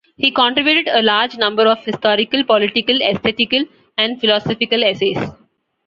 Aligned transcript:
He 0.17 0.31
contributed 0.31 0.87
a 0.87 1.03
large 1.03 1.37
number 1.37 1.67
of 1.67 1.85
historical, 1.85 2.43
political, 2.43 2.99
esthetical 3.03 3.65
and 3.99 4.19
philosophical 4.19 4.83
essays. 4.83 5.19